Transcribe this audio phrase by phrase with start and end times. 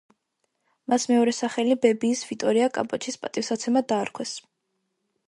[0.93, 4.33] მას მეორე სახელი ბებიის, ვიტორია კაპოჩის პატივსაცემად დაარქვეს.